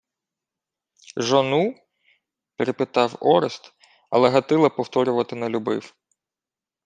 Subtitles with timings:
[1.17, 1.75] —Жону?—
[2.55, 3.73] перепитав Орест,
[4.09, 5.95] але Гатило повторювати не любив.